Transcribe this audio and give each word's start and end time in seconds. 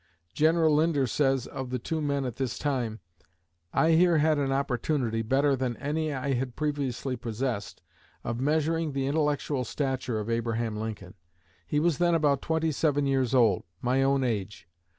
General 0.33 0.73
Linder 0.73 1.05
says 1.05 1.45
of 1.45 1.69
the 1.69 1.77
two 1.77 2.01
men 2.01 2.25
at 2.25 2.37
this 2.37 2.57
time: 2.57 2.99
"I 3.71 3.91
here 3.91 4.17
had 4.17 4.39
an 4.39 4.51
opportunity, 4.51 5.21
better 5.21 5.55
than 5.55 5.77
any 5.77 6.11
I 6.11 6.33
had 6.33 6.55
previously 6.55 7.15
possessed, 7.15 7.83
of 8.23 8.39
measuring 8.41 8.93
the 8.93 9.05
intellectual 9.05 9.63
stature 9.63 10.19
of 10.19 10.27
Abraham 10.27 10.75
Lincoln. 10.75 11.13
He 11.67 11.79
was 11.79 11.99
then 11.99 12.15
about 12.15 12.41
twenty 12.41 12.71
seven 12.71 13.05
years 13.05 13.35
old 13.35 13.63
my 13.79 14.01
own 14.01 14.23
age. 14.23 14.67